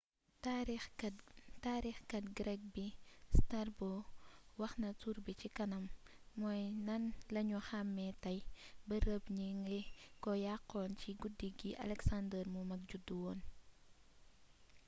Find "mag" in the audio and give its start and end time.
12.69-12.81